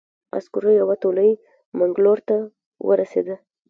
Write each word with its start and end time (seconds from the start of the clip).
عسکرو 0.37 0.71
یوه 0.81 0.95
تولۍ 1.01 1.31
منګلور 1.77 2.19
ته 2.27 2.35
ورسېده. 2.87 3.35